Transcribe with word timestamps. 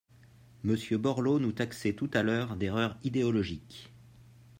Monsieur 0.63 0.97
Borloo 0.97 1.37
nous 1.37 1.51
taxait 1.51 1.93
tout 1.93 2.09
à 2.15 2.23
l’heure 2.23 2.55
d’erreur 2.55 2.97
idéologique. 3.03 3.93